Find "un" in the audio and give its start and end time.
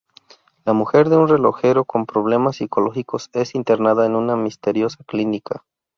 1.17-1.27